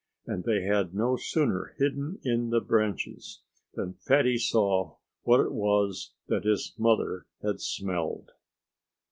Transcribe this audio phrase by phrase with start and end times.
[0.25, 3.43] And they had no sooner hidden in the branches
[3.75, 8.31] than Fatty saw what it was that his mother had smelled.